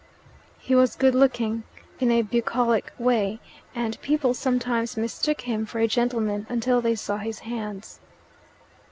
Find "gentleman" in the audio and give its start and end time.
5.87-6.47